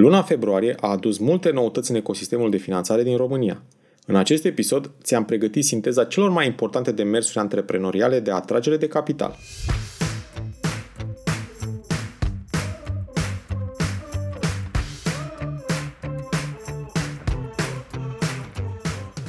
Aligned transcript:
Luna 0.00 0.22
februarie 0.22 0.74
a 0.80 0.88
adus 0.88 1.18
multe 1.18 1.50
noutăți 1.50 1.90
în 1.90 1.96
ecosistemul 1.96 2.50
de 2.50 2.56
finanțare 2.56 3.02
din 3.02 3.16
România. 3.16 3.62
În 4.06 4.16
acest 4.16 4.44
episod 4.44 4.90
ți-am 5.02 5.24
pregătit 5.24 5.64
sinteza 5.64 6.04
celor 6.04 6.30
mai 6.30 6.46
importante 6.46 6.92
demersuri 6.92 7.38
antreprenoriale 7.38 8.20
de 8.20 8.30
atragere 8.30 8.76
de 8.76 8.88
capital. 8.88 9.36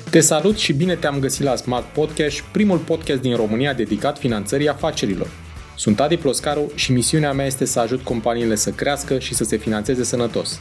Te 0.10 0.20
salut 0.20 0.58
și 0.58 0.74
bine 0.74 0.96
te-am 0.96 1.20
găsit 1.20 1.44
la 1.44 1.56
Smart 1.56 1.86
Podcast, 1.86 2.42
primul 2.42 2.78
podcast 2.78 3.22
din 3.22 3.36
România 3.36 3.74
dedicat 3.74 4.18
finanțării 4.18 4.70
afacerilor. 4.70 5.51
Sunt 5.76 6.00
Adi 6.00 6.18
Ploscaru 6.18 6.72
și 6.76 6.92
misiunea 6.92 7.34
mea 7.34 7.46
este 7.46 7.66
să 7.66 7.80
ajut 7.80 8.02
companiile 8.02 8.56
să 8.56 8.70
crească 8.70 9.20
și 9.20 9.34
să 9.34 9.44
se 9.44 9.58
finanțeze 9.58 10.04
sănătos. 10.04 10.60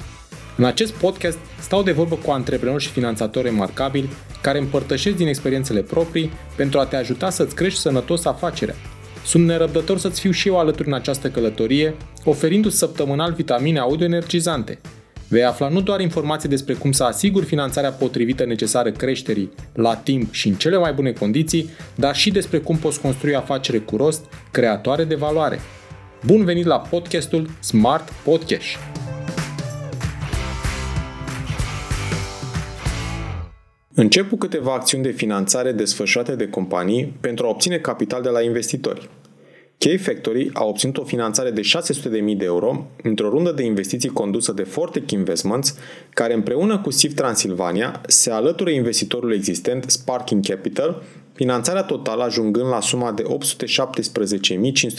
În 0.56 0.64
acest 0.64 0.92
podcast 0.92 1.38
stau 1.60 1.82
de 1.82 1.92
vorbă 1.92 2.14
cu 2.14 2.30
antreprenori 2.30 2.82
și 2.82 2.90
finanțatori 2.90 3.46
remarcabili 3.46 4.10
care 4.42 4.58
împărtășesc 4.58 5.16
din 5.16 5.26
experiențele 5.26 5.80
proprii 5.80 6.32
pentru 6.56 6.78
a 6.78 6.86
te 6.86 6.96
ajuta 6.96 7.30
să-ți 7.30 7.54
crești 7.54 7.78
sănătos 7.78 8.24
afacerea. 8.24 8.74
Sunt 9.24 9.46
nerăbdător 9.46 9.98
să-ți 9.98 10.20
fiu 10.20 10.30
și 10.30 10.48
eu 10.48 10.58
alături 10.58 10.88
în 10.88 10.94
această 10.94 11.30
călătorie, 11.30 11.94
oferindu-ți 12.24 12.78
săptămânal 12.78 13.32
vitamine 13.32 13.78
audio 13.78 14.06
energizante– 14.06 14.78
Vei 15.30 15.44
afla 15.44 15.68
nu 15.68 15.80
doar 15.80 16.00
informații 16.00 16.48
despre 16.48 16.74
cum 16.74 16.92
să 16.92 17.04
asiguri 17.04 17.46
finanțarea 17.46 17.90
potrivită 17.90 18.44
necesară 18.44 18.90
creșterii 18.90 19.50
la 19.72 19.96
timp 19.96 20.32
și 20.32 20.48
în 20.48 20.54
cele 20.54 20.76
mai 20.76 20.92
bune 20.92 21.12
condiții, 21.12 21.70
dar 21.94 22.14
și 22.16 22.30
despre 22.30 22.58
cum 22.58 22.76
poți 22.76 23.00
construi 23.00 23.34
afacere 23.34 23.78
cu 23.78 23.96
rost, 23.96 24.24
creatoare 24.50 25.04
de 25.04 25.14
valoare. 25.14 25.58
Bun 26.26 26.44
venit 26.44 26.64
la 26.64 26.78
podcastul 26.78 27.50
Smart 27.60 28.10
Podcast! 28.24 28.78
Încep 33.94 34.28
cu 34.28 34.36
câteva 34.36 34.72
acțiuni 34.72 35.04
de 35.04 35.10
finanțare 35.10 35.72
desfășurate 35.72 36.34
de 36.34 36.48
companii 36.48 37.16
pentru 37.20 37.46
a 37.46 37.48
obține 37.48 37.76
capital 37.76 38.22
de 38.22 38.28
la 38.28 38.42
investitori. 38.42 39.08
Key 39.84 39.96
Factory 39.98 40.50
a 40.52 40.64
obținut 40.64 40.98
o 40.98 41.04
finanțare 41.04 41.50
de 41.50 41.60
600.000 41.60 42.36
de 42.36 42.44
euro 42.44 42.86
într-o 43.02 43.28
rundă 43.28 43.52
de 43.52 43.62
investiții 43.62 44.08
condusă 44.08 44.52
de 44.52 44.62
Fortec 44.62 45.10
Investments, 45.10 45.74
care 46.10 46.34
împreună 46.34 46.78
cu 46.78 46.90
SIF 46.90 47.14
Transilvania 47.14 48.00
se 48.06 48.30
alătură 48.30 48.70
investitorului 48.70 49.36
existent 49.36 49.84
Sparking 49.90 50.46
Capital, 50.46 51.02
finanțarea 51.32 51.82
totală 51.82 52.22
ajungând 52.22 52.68
la 52.68 52.80
suma 52.80 53.12
de 53.12 53.22
817.500 53.22 53.28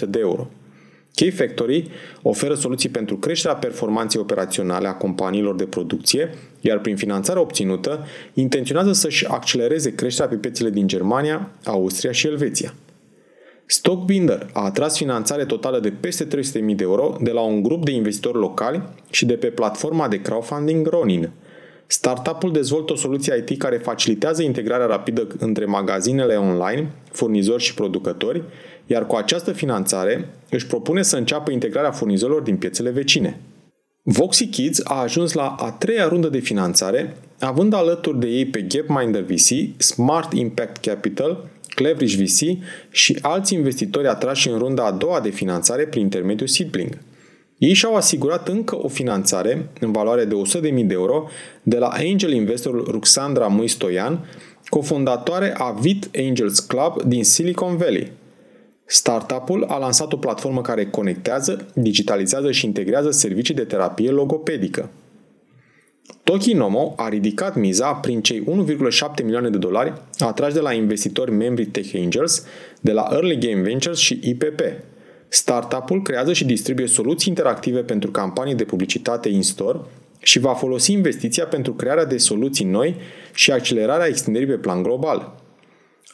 de 0.07 0.19
euro. 0.19 0.49
Key 1.15 1.31
Factory 1.31 1.89
oferă 2.21 2.53
soluții 2.53 2.89
pentru 2.89 3.17
creșterea 3.17 3.55
performanței 3.55 4.21
operaționale 4.21 4.87
a 4.87 4.93
companiilor 4.93 5.55
de 5.55 5.65
producție, 5.65 6.29
iar 6.61 6.79
prin 6.79 6.95
finanțarea 6.95 7.41
obținută 7.41 8.05
intenționează 8.33 8.91
să-și 8.91 9.27
accelereze 9.27 9.95
creșterea 9.95 10.29
pe 10.29 10.35
piețele 10.35 10.69
din 10.69 10.87
Germania, 10.87 11.51
Austria 11.63 12.11
și 12.11 12.27
Elveția. 12.27 12.73
Stockbinder 13.65 14.49
a 14.53 14.63
atras 14.63 14.97
finanțare 14.97 15.45
totală 15.45 15.79
de 15.79 15.93
peste 15.99 16.27
300.000 16.27 16.29
de 16.51 16.83
euro 16.83 17.17
de 17.21 17.31
la 17.31 17.41
un 17.41 17.63
grup 17.63 17.85
de 17.85 17.91
investitori 17.91 18.37
locali 18.37 18.81
și 19.09 19.25
de 19.25 19.33
pe 19.33 19.47
platforma 19.47 20.07
de 20.07 20.21
crowdfunding 20.21 20.87
Ronin. 20.87 21.29
Startup-ul 21.87 22.51
dezvoltă 22.51 22.91
o 22.91 22.95
soluție 22.95 23.45
IT 23.47 23.57
care 23.57 23.77
facilitează 23.77 24.41
integrarea 24.43 24.85
rapidă 24.85 25.27
între 25.39 25.65
magazinele 25.65 26.35
online, 26.35 26.91
furnizori 27.11 27.63
și 27.63 27.73
producători, 27.73 28.43
iar 28.85 29.05
cu 29.05 29.15
această 29.15 29.51
finanțare 29.51 30.29
își 30.49 30.67
propune 30.67 31.01
să 31.01 31.17
înceapă 31.17 31.51
integrarea 31.51 31.91
furnizorilor 31.91 32.41
din 32.41 32.57
piețele 32.57 32.89
vecine. 32.89 33.39
Voxy 34.03 34.47
Kids 34.47 34.81
a 34.83 35.01
ajuns 35.01 35.33
la 35.33 35.55
a 35.59 35.71
treia 35.71 36.07
rundă 36.07 36.27
de 36.27 36.39
finanțare, 36.39 37.17
având 37.39 37.73
alături 37.73 38.19
de 38.19 38.27
ei 38.27 38.45
pe 38.45 38.61
Gapminder 38.61 39.21
VC, 39.21 39.81
Smart 39.81 40.33
Impact 40.33 40.77
Capital 40.85 41.49
Cleveridge 41.75 42.23
VC 42.23 42.57
și 42.89 43.17
alți 43.21 43.53
investitori 43.53 44.07
atrași 44.07 44.49
în 44.49 44.57
runda 44.57 44.85
a 44.85 44.91
doua 44.91 45.19
de 45.19 45.29
finanțare 45.29 45.85
prin 45.85 46.01
intermediul 46.01 46.47
Seedling. 46.47 46.97
Ei 47.57 47.73
și-au 47.73 47.95
asigurat 47.95 48.47
încă 48.47 48.83
o 48.83 48.87
finanțare 48.87 49.69
în 49.79 49.91
valoare 49.91 50.25
de 50.25 50.35
100.000 50.57 50.61
de 50.61 50.93
euro 50.93 51.27
de 51.63 51.77
la 51.77 51.87
angel 51.87 52.31
investorul 52.31 52.87
Ruxandra 52.91 53.47
Muistoian, 53.47 54.25
cofondatoare 54.69 55.53
a 55.57 55.71
VIT 55.71 56.09
Angels 56.17 56.59
Club 56.59 57.01
din 57.01 57.23
Silicon 57.23 57.77
Valley. 57.77 58.11
Startup-ul 58.85 59.63
a 59.63 59.77
lansat 59.77 60.13
o 60.13 60.17
platformă 60.17 60.61
care 60.61 60.85
conectează, 60.85 61.65
digitalizează 61.73 62.51
și 62.51 62.65
integrează 62.65 63.11
servicii 63.11 63.53
de 63.53 63.63
terapie 63.63 64.09
logopedică. 64.09 64.89
Tokinomo 66.23 66.93
a 66.97 67.09
ridicat 67.09 67.55
miza 67.55 67.93
prin 67.93 68.21
cei 68.21 68.43
1,7 68.43 69.23
milioane 69.23 69.49
de 69.49 69.57
dolari 69.57 69.93
atrași 70.17 70.53
de 70.53 70.59
la 70.59 70.73
investitori 70.73 71.31
membri 71.31 71.65
Tech 71.65 71.95
Angels, 71.95 72.45
de 72.81 72.91
la 72.91 73.07
Early 73.11 73.37
Game 73.37 73.61
Ventures 73.61 73.97
și 73.97 74.19
IPP. 74.23 74.61
Startup-ul 75.27 76.01
creează 76.01 76.33
și 76.33 76.45
distribuie 76.45 76.87
soluții 76.87 77.29
interactive 77.29 77.79
pentru 77.79 78.11
campanii 78.11 78.55
de 78.55 78.63
publicitate 78.63 79.29
in-store 79.29 79.79
și 80.19 80.39
va 80.39 80.53
folosi 80.53 80.91
investiția 80.91 81.45
pentru 81.45 81.73
crearea 81.73 82.05
de 82.05 82.17
soluții 82.17 82.65
noi 82.65 82.95
și 83.33 83.51
accelerarea 83.51 84.07
extinderii 84.07 84.47
pe 84.47 84.57
plan 84.57 84.83
global. 84.83 85.35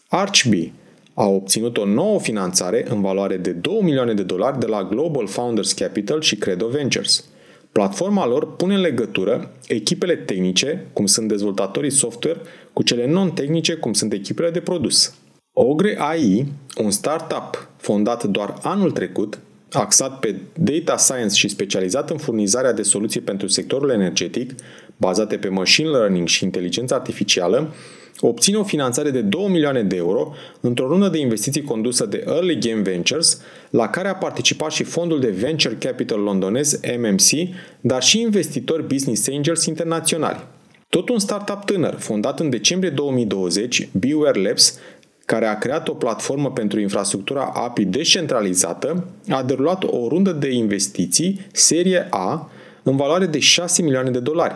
Archbee 0.08 0.74
a 1.14 1.26
obținut 1.26 1.78
o 1.78 1.86
nouă 1.86 2.20
finanțare 2.20 2.86
în 2.90 3.02
valoare 3.02 3.38
de 3.38 3.52
2 3.52 3.80
milioane 3.82 4.14
de 4.14 4.24
dolari 4.24 4.60
de 4.60 4.66
la 4.66 4.84
Global 4.84 5.28
Founders 5.28 5.74
Capital 5.74 6.22
și 6.22 6.36
Credo 6.36 6.68
Ventures– 6.68 7.24
Platforma 7.78 8.26
lor 8.26 8.56
pune 8.56 8.76
în 8.76 8.82
legătură 8.82 9.52
echipele 9.68 10.16
tehnice, 10.16 10.88
cum 10.94 11.06
sunt 11.06 11.28
dezvoltatorii 11.28 11.90
software, 11.90 12.40
cu 12.74 12.84
cele 12.84 13.08
non-tehnice, 13.08 13.74
cum 13.74 13.94
sunt 13.94 14.14
echipele 14.14 14.50
de 14.50 14.60
produs. 14.60 15.14
Ogre 15.54 15.96
AI, 16.00 16.46
un 16.78 16.92
startup 16.92 17.70
fondat 17.78 18.24
doar 18.24 18.58
anul 18.62 18.92
trecut, 18.92 19.40
axat 19.72 20.20
pe 20.20 20.36
data 20.54 20.98
science 20.98 21.36
și 21.36 21.48
specializat 21.48 22.10
în 22.10 22.18
furnizarea 22.18 22.74
de 22.74 22.82
soluții 22.82 23.22
pentru 23.22 23.48
sectorul 23.48 23.90
energetic, 23.90 24.54
bazate 24.98 25.38
pe 25.38 25.48
machine 25.48 25.90
learning 25.90 26.28
și 26.28 26.44
inteligență 26.44 26.94
artificială, 26.94 27.74
obține 28.20 28.58
o 28.58 28.64
finanțare 28.64 29.12
de 29.12 29.22
2 29.22 29.48
milioane 29.50 29.84
de 29.84 29.96
euro 29.96 30.34
într-o 30.60 30.88
rundă 30.88 31.08
de 31.08 31.20
investiții 31.20 31.62
condusă 31.62 32.06
de 32.06 32.24
Early 32.28 32.58
Game 32.60 32.82
Ventures, 32.82 33.42
la 33.70 33.90
care 33.90 34.08
a 34.08 34.16
participat 34.16 34.72
și 34.72 34.84
fondul 34.84 35.20
de 35.20 35.30
venture 35.30 35.76
capital 35.80 36.20
londonez 36.20 36.80
MMC, 36.98 37.50
dar 37.82 38.04
și 38.04 38.22
investitori 38.22 38.88
business 38.88 39.28
angels 39.28 39.66
internaționali. 39.66 40.46
Tot 40.90 41.10
un 41.10 41.20
startup 41.20 41.66
tânăr, 41.66 41.96
fondat 42.00 42.40
în 42.40 42.50
decembrie 42.50 42.90
2020, 42.90 43.90
Beware 43.92 44.42
Labs, 44.42 44.80
care 45.26 45.46
a 45.46 45.58
creat 45.58 45.88
o 45.88 45.94
platformă 45.94 46.52
pentru 46.52 46.80
infrastructura 46.80 47.52
API 47.54 47.86
descentralizată, 47.86 49.08
a 49.30 49.44
derulat 49.44 49.84
o 49.84 50.08
rundă 50.08 50.32
de 50.32 50.52
investiții, 50.52 51.48
serie 51.52 52.08
A, 52.10 52.50
în 52.84 52.96
valoare 52.96 53.26
de 53.26 53.40
6 53.40 53.82
milioane 53.82 54.10
de 54.10 54.20
dolari. 54.20 54.56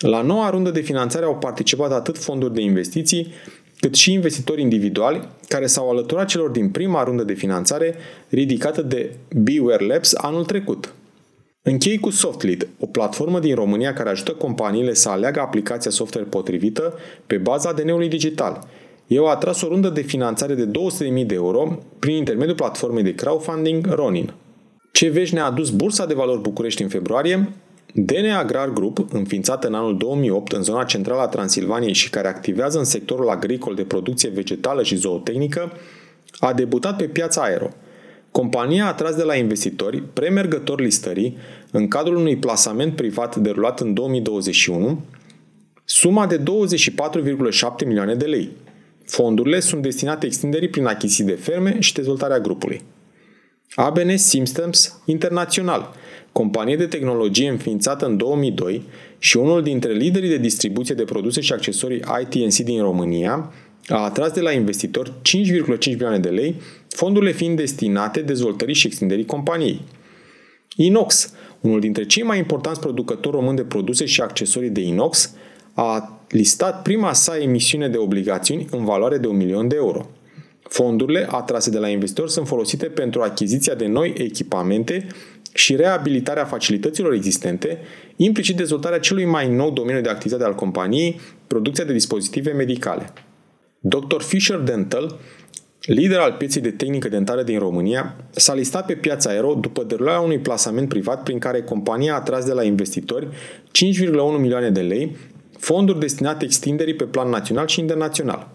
La 0.00 0.22
noua 0.22 0.50
rundă 0.50 0.70
de 0.70 0.80
finanțare 0.80 1.24
au 1.24 1.36
participat 1.36 1.92
atât 1.92 2.18
fonduri 2.18 2.54
de 2.54 2.60
investiții, 2.60 3.32
cât 3.80 3.94
și 3.94 4.12
investitori 4.12 4.60
individuali 4.60 5.28
care 5.48 5.66
s-au 5.66 5.90
alăturat 5.90 6.26
celor 6.26 6.50
din 6.50 6.70
prima 6.70 7.02
rundă 7.02 7.22
de 7.22 7.32
finanțare 7.32 7.94
ridicată 8.28 8.82
de 8.82 9.16
Beware 9.36 9.86
Labs 9.86 10.14
anul 10.14 10.44
trecut. 10.44 10.94
Închei 11.62 11.98
cu 11.98 12.10
SoftLead, 12.10 12.68
o 12.78 12.86
platformă 12.86 13.38
din 13.40 13.54
România 13.54 13.92
care 13.92 14.08
ajută 14.08 14.32
companiile 14.32 14.94
să 14.94 15.08
aleagă 15.08 15.40
aplicația 15.40 15.90
software 15.90 16.26
potrivită 16.26 16.94
pe 17.26 17.36
baza 17.36 17.68
ADN-ului 17.68 18.08
digital. 18.08 18.68
Eu 19.06 19.26
a 19.26 19.30
atras 19.30 19.62
o 19.62 19.68
rundă 19.68 19.88
de 19.88 20.00
finanțare 20.00 20.54
de 20.54 20.66
200.000 20.66 21.26
de 21.26 21.34
euro 21.34 21.78
prin 21.98 22.16
intermediul 22.16 22.56
platformei 22.56 23.02
de 23.02 23.14
crowdfunding 23.14 23.86
Ronin. 23.94 24.32
Ce 24.92 25.08
vești 25.08 25.34
ne-a 25.34 25.44
adus 25.44 25.70
Bursa 25.70 26.06
de 26.06 26.14
Valori 26.14 26.40
București 26.40 26.82
în 26.82 26.88
februarie? 26.88 27.48
DNA 27.94 28.38
Agrar 28.38 28.68
Group, 28.68 29.12
înființată 29.12 29.66
în 29.66 29.74
anul 29.74 29.96
2008 29.96 30.52
în 30.52 30.62
zona 30.62 30.84
centrală 30.84 31.20
a 31.20 31.26
Transilvaniei 31.26 31.92
și 31.92 32.10
care 32.10 32.28
activează 32.28 32.78
în 32.78 32.84
sectorul 32.84 33.28
agricol 33.28 33.74
de 33.74 33.82
producție 33.82 34.28
vegetală 34.28 34.82
și 34.82 34.96
zootehnică, 34.96 35.72
a 36.38 36.52
debutat 36.52 36.96
pe 36.96 37.04
piața 37.04 37.42
aero. 37.42 37.68
Compania 38.30 38.84
a 38.84 38.88
atras 38.88 39.14
de 39.14 39.22
la 39.22 39.34
investitori 39.34 40.02
premergători 40.02 40.82
listării 40.82 41.36
în 41.70 41.88
cadrul 41.88 42.16
unui 42.16 42.36
plasament 42.36 42.96
privat 42.96 43.36
derulat 43.36 43.80
în 43.80 43.94
2021 43.94 45.00
suma 45.84 46.26
de 46.26 46.38
24,7 46.38 46.44
milioane 47.86 48.14
de 48.14 48.24
lei. 48.24 48.50
Fondurile 49.04 49.60
sunt 49.60 49.82
destinate 49.82 50.26
extinderii 50.26 50.68
prin 50.68 50.86
achiziții 50.86 51.24
de 51.24 51.32
ferme 51.32 51.76
și 51.80 51.94
dezvoltarea 51.94 52.40
grupului. 52.40 52.82
ABN 53.74 54.16
Systems 54.16 55.00
Internațional– 55.04 55.92
companie 56.32 56.76
de 56.76 56.86
tehnologie 56.86 57.48
înființată 57.48 58.06
în 58.06 58.16
2002 58.16 58.82
și 59.18 59.36
unul 59.36 59.62
dintre 59.62 59.92
liderii 59.92 60.28
de 60.28 60.38
distribuție 60.38 60.94
de 60.94 61.04
produse 61.04 61.40
și 61.40 61.52
accesorii 61.52 62.02
ITNC 62.20 62.56
din 62.56 62.82
România, 62.82 63.52
a 63.88 63.96
atras 63.96 64.32
de 64.32 64.40
la 64.40 64.52
investitori 64.52 65.12
5,5 65.12 65.84
milioane 65.84 66.18
de 66.18 66.28
lei, 66.28 66.54
fondurile 66.88 67.32
fiind 67.32 67.56
destinate 67.56 68.20
dezvoltării 68.20 68.74
și 68.74 68.86
extinderii 68.86 69.24
companiei. 69.24 69.80
Inox, 70.76 71.32
unul 71.60 71.80
dintre 71.80 72.06
cei 72.06 72.22
mai 72.22 72.38
importanți 72.38 72.80
producători 72.80 73.36
români 73.36 73.56
de 73.56 73.62
produse 73.62 74.04
și 74.04 74.20
accesorii 74.20 74.70
de 74.70 74.80
inox, 74.80 75.34
a 75.74 76.20
listat 76.28 76.82
prima 76.82 77.12
sa 77.12 77.38
emisiune 77.38 77.88
de 77.88 77.96
obligațiuni 77.96 78.66
în 78.70 78.84
valoare 78.84 79.18
de 79.18 79.26
un 79.26 79.36
milion 79.36 79.68
de 79.68 79.76
euro. 79.76 80.10
Fondurile 80.62 81.26
atrase 81.30 81.70
de 81.70 81.78
la 81.78 81.88
investitori 81.88 82.30
sunt 82.30 82.46
folosite 82.46 82.86
pentru 82.86 83.22
achiziția 83.22 83.74
de 83.74 83.86
noi 83.86 84.12
echipamente 84.16 85.06
și 85.54 85.76
reabilitarea 85.76 86.44
facilităților 86.44 87.12
existente, 87.12 87.78
implicit 88.16 88.56
dezvoltarea 88.56 88.98
celui 88.98 89.24
mai 89.24 89.48
nou 89.48 89.70
domeniu 89.70 90.00
de 90.00 90.08
activitate 90.08 90.44
al 90.44 90.54
companiei, 90.54 91.20
producția 91.46 91.84
de 91.84 91.92
dispozitive 91.92 92.52
medicale. 92.52 93.12
Dr. 93.80 94.20
Fisher 94.20 94.58
Dental, 94.58 95.18
lider 95.80 96.18
al 96.18 96.32
pieței 96.32 96.62
de 96.62 96.70
tehnică 96.70 97.08
dentară 97.08 97.42
din 97.42 97.58
România, 97.58 98.16
s-a 98.30 98.54
listat 98.54 98.86
pe 98.86 98.94
piața 98.94 99.30
Aero 99.30 99.54
după 99.54 99.82
derularea 99.82 100.20
unui 100.20 100.38
plasament 100.38 100.88
privat 100.88 101.22
prin 101.22 101.38
care 101.38 101.62
compania 101.62 102.12
a 102.12 102.16
atras 102.16 102.44
de 102.44 102.52
la 102.52 102.62
investitori 102.62 103.26
5,1 103.26 104.38
milioane 104.38 104.70
de 104.70 104.80
lei, 104.80 105.16
fonduri 105.58 106.00
destinate 106.00 106.44
extinderii 106.44 106.94
pe 106.94 107.04
plan 107.04 107.28
național 107.28 107.66
și 107.66 107.80
internațional. 107.80 108.50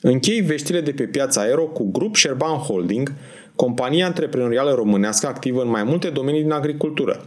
Închei 0.00 0.40
veștile 0.40 0.80
de 0.80 0.92
pe 0.92 1.02
piața 1.02 1.40
Aero 1.40 1.64
cu 1.64 1.90
Grup 1.90 2.16
Sherban 2.16 2.56
Holding, 2.56 3.12
compania 3.56 4.06
antreprenorială 4.06 4.72
românească 4.72 5.26
activă 5.26 5.62
în 5.62 5.68
mai 5.68 5.84
multe 5.84 6.08
domenii 6.08 6.42
din 6.42 6.50
agricultură. 6.50 7.24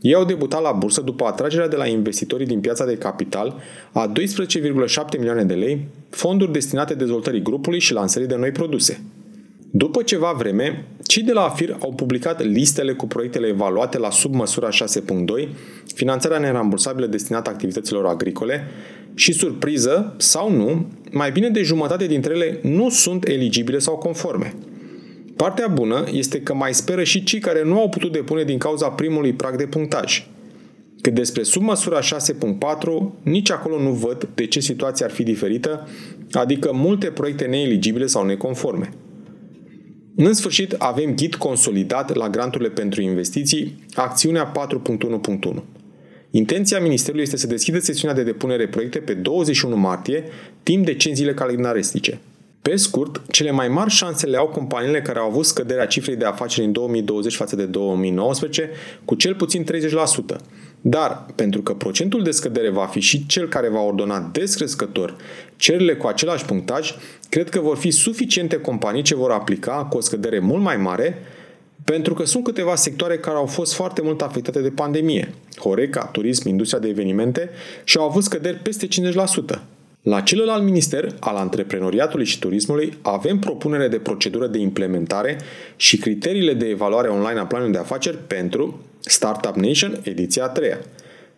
Ei 0.00 0.14
au 0.14 0.24
debutat 0.24 0.62
la 0.62 0.72
bursă 0.72 1.00
după 1.00 1.24
atragerea 1.24 1.68
de 1.68 1.76
la 1.76 1.86
investitorii 1.86 2.46
din 2.46 2.60
piața 2.60 2.84
de 2.84 2.96
capital 2.96 3.56
a 3.92 4.12
12,7 4.12 5.18
milioane 5.18 5.44
de 5.44 5.54
lei, 5.54 5.86
fonduri 6.10 6.52
destinate 6.52 6.94
dezvoltării 6.94 7.42
grupului 7.42 7.80
și 7.80 7.92
lansării 7.92 8.28
de 8.28 8.36
noi 8.36 8.50
produse. 8.50 9.00
După 9.70 10.02
ceva 10.02 10.34
vreme, 10.38 10.86
cei 11.02 11.22
de 11.22 11.32
la 11.32 11.44
AFIR 11.44 11.76
au 11.80 11.92
publicat 11.92 12.44
listele 12.44 12.92
cu 12.92 13.06
proiectele 13.06 13.46
evaluate 13.46 13.98
la 13.98 14.10
sub 14.10 14.34
măsura 14.34 14.68
6.2, 14.68 15.48
finanțarea 15.94 16.38
nerambursabilă 16.38 17.06
destinată 17.06 17.50
activităților 17.50 18.06
agricole 18.06 18.64
și 19.14 19.32
surpriză, 19.32 20.14
sau 20.16 20.52
nu, 20.52 20.86
mai 21.10 21.30
bine 21.30 21.48
de 21.48 21.62
jumătate 21.62 22.06
dintre 22.06 22.34
ele 22.34 22.58
nu 22.62 22.88
sunt 22.88 23.28
eligibile 23.28 23.78
sau 23.78 23.96
conforme– 23.96 24.54
Partea 25.38 25.68
bună 25.68 26.04
este 26.12 26.40
că 26.40 26.54
mai 26.54 26.74
speră 26.74 27.02
și 27.02 27.24
cei 27.24 27.38
care 27.38 27.64
nu 27.64 27.80
au 27.80 27.88
putut 27.88 28.12
depune 28.12 28.44
din 28.44 28.58
cauza 28.58 28.88
primului 28.88 29.32
prag 29.32 29.56
de 29.56 29.66
punctaj. 29.66 30.26
Cât 31.00 31.14
despre 31.14 31.42
sub 31.42 31.62
măsura 31.62 31.98
6.4, 32.00 32.06
nici 33.22 33.50
acolo 33.50 33.80
nu 33.80 33.90
văd 33.90 34.28
de 34.34 34.46
ce 34.46 34.60
situația 34.60 35.06
ar 35.06 35.12
fi 35.12 35.22
diferită, 35.22 35.88
adică 36.32 36.70
multe 36.72 37.06
proiecte 37.06 37.44
neeligibile 37.44 38.06
sau 38.06 38.24
neconforme. 38.24 38.88
În 40.16 40.32
sfârșit, 40.32 40.72
avem 40.72 41.14
ghid 41.14 41.34
consolidat 41.34 42.14
la 42.14 42.28
granturile 42.28 42.70
pentru 42.70 43.00
investiții, 43.00 43.84
acțiunea 43.94 44.52
4.1.1. 45.48 45.62
Intenția 46.30 46.80
Ministerului 46.80 47.22
este 47.22 47.36
să 47.36 47.46
deschidă 47.46 47.78
sesiunea 47.78 48.16
de 48.16 48.22
depunere 48.22 48.68
proiecte 48.68 48.98
pe 48.98 49.14
21 49.14 49.76
martie, 49.76 50.24
timp 50.62 50.84
de 50.84 50.94
5 50.94 51.16
zile 51.16 51.34
calendaristice. 51.34 52.20
Pe 52.62 52.76
scurt, 52.76 53.22
cele 53.30 53.50
mai 53.50 53.68
mari 53.68 53.90
șanse 53.90 54.26
le 54.26 54.36
au 54.36 54.46
companiile 54.46 55.02
care 55.02 55.18
au 55.18 55.26
avut 55.26 55.44
scăderea 55.44 55.86
cifrei 55.86 56.16
de 56.16 56.24
afaceri 56.24 56.66
în 56.66 56.72
2020 56.72 57.36
față 57.36 57.56
de 57.56 57.64
2019 57.64 58.70
cu 59.04 59.14
cel 59.14 59.34
puțin 59.34 59.64
30%. 59.64 60.36
Dar, 60.80 61.26
pentru 61.34 61.62
că 61.62 61.74
procentul 61.74 62.22
de 62.22 62.30
scădere 62.30 62.70
va 62.70 62.86
fi 62.86 63.00
și 63.00 63.26
cel 63.26 63.48
care 63.48 63.68
va 63.68 63.80
ordona 63.80 64.28
descrescător 64.32 65.16
cererile 65.56 65.94
cu 65.96 66.06
același 66.06 66.44
punctaj, 66.44 66.94
cred 67.28 67.48
că 67.48 67.60
vor 67.60 67.76
fi 67.76 67.90
suficiente 67.90 68.56
companii 68.56 69.02
ce 69.02 69.14
vor 69.14 69.30
aplica 69.30 69.86
cu 69.90 69.96
o 69.96 70.00
scădere 70.00 70.38
mult 70.38 70.62
mai 70.62 70.76
mare, 70.76 71.18
pentru 71.84 72.14
că 72.14 72.24
sunt 72.24 72.44
câteva 72.44 72.74
sectoare 72.74 73.18
care 73.18 73.36
au 73.36 73.46
fost 73.46 73.74
foarte 73.74 74.02
mult 74.02 74.22
afectate 74.22 74.60
de 74.60 74.70
pandemie. 74.70 75.34
Horeca, 75.58 76.04
turism, 76.04 76.48
industria 76.48 76.80
de 76.80 76.88
evenimente 76.88 77.50
și 77.84 77.96
au 77.96 78.04
avut 78.04 78.22
scăderi 78.22 78.56
peste 78.56 78.88
50%. 79.54 79.60
La 80.08 80.20
celălalt 80.20 80.62
minister, 80.62 81.14
al 81.20 81.36
antreprenoriatului 81.36 82.24
și 82.24 82.38
turismului, 82.38 82.92
avem 83.02 83.38
propunere 83.38 83.88
de 83.88 83.98
procedură 83.98 84.46
de 84.46 84.58
implementare 84.58 85.38
și 85.76 85.96
criteriile 85.96 86.54
de 86.54 86.66
evaluare 86.66 87.08
online 87.08 87.40
a 87.40 87.46
planului 87.46 87.72
de 87.72 87.78
afaceri 87.78 88.16
pentru 88.26 88.84
Startup 89.00 89.54
Nation, 89.54 90.00
ediția 90.02 90.44
a 90.44 90.48
treia. 90.48 90.78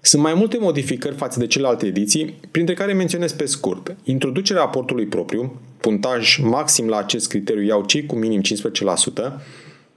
Sunt 0.00 0.22
mai 0.22 0.34
multe 0.34 0.58
modificări 0.60 1.14
față 1.14 1.38
de 1.38 1.46
celelalte 1.46 1.86
ediții, 1.86 2.34
printre 2.50 2.74
care 2.74 2.92
menționez 2.92 3.32
pe 3.32 3.46
scurt 3.46 3.96
introducerea 4.04 4.62
aportului 4.62 5.06
propriu, 5.06 5.60
puntaj 5.80 6.38
maxim 6.38 6.88
la 6.88 6.98
acest 6.98 7.28
criteriu 7.28 7.62
iau 7.62 7.84
cei 7.84 8.06
cu 8.06 8.16
minim 8.16 8.40
15%, 8.40 8.44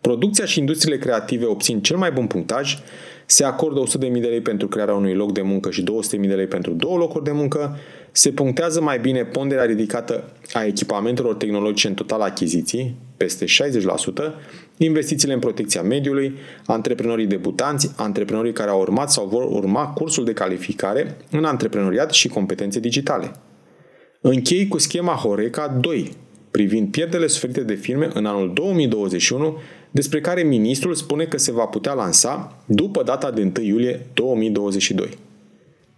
producția 0.01 0.45
și 0.45 0.59
industriile 0.59 0.97
creative 0.97 1.45
obțin 1.45 1.81
cel 1.81 1.97
mai 1.97 2.11
bun 2.11 2.27
punctaj, 2.27 2.77
se 3.25 3.43
acordă 3.43 3.83
100.000 4.05 4.11
de 4.11 4.27
lei 4.27 4.41
pentru 4.41 4.67
crearea 4.67 4.93
unui 4.93 5.13
loc 5.13 5.31
de 5.31 5.41
muncă 5.41 5.71
și 5.71 5.83
200.000 5.83 6.27
de 6.27 6.33
lei 6.33 6.47
pentru 6.47 6.71
două 6.71 6.97
locuri 6.97 7.23
de 7.23 7.31
muncă, 7.31 7.77
se 8.15 8.31
punctează 8.31 8.81
mai 8.81 8.99
bine 8.99 9.23
ponderea 9.23 9.63
ridicată 9.63 10.31
a 10.53 10.65
echipamentelor 10.65 11.35
tehnologice 11.35 11.87
în 11.87 11.93
total 11.93 12.21
achiziții, 12.21 12.95
peste 13.17 13.45
60%, 13.45 13.49
investițiile 14.77 15.33
în 15.33 15.39
protecția 15.39 15.81
mediului, 15.81 16.35
antreprenorii 16.65 17.25
debutanți, 17.25 17.91
antreprenorii 17.97 18.53
care 18.53 18.69
au 18.69 18.79
urmat 18.79 19.11
sau 19.11 19.27
vor 19.27 19.43
urma 19.43 19.87
cursul 19.87 20.25
de 20.25 20.33
calificare 20.33 21.17
în 21.31 21.43
antreprenoriat 21.43 22.11
și 22.11 22.27
competențe 22.27 22.79
digitale. 22.79 23.31
Închei 24.21 24.67
cu 24.67 24.77
schema 24.77 25.13
Horeca 25.13 25.67
2, 25.67 26.11
privind 26.51 26.91
pierderile 26.91 27.27
suferite 27.27 27.61
de 27.61 27.73
firme 27.73 28.09
în 28.13 28.25
anul 28.25 28.53
2021, 28.53 29.57
despre 29.91 30.21
care 30.21 30.43
ministrul 30.43 30.93
spune 30.93 31.23
că 31.23 31.37
se 31.37 31.51
va 31.51 31.65
putea 31.65 31.93
lansa 31.93 32.63
după 32.65 33.03
data 33.03 33.31
de 33.31 33.41
1 33.41 33.65
iulie 33.65 34.05
2022. 34.13 35.09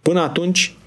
Până 0.02 0.20
atunci, 0.20 0.76